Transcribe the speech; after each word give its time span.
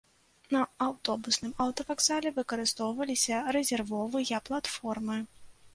На 0.53 0.61
аўтобусным 0.85 1.51
аўтавакзале 1.65 2.33
выкарыстоўваліся 2.39 3.45
рэзервовыя 3.57 4.45
платформы. 4.51 5.25